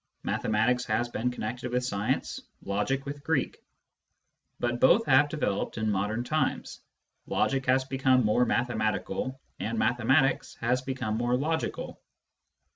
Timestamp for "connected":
1.29-1.71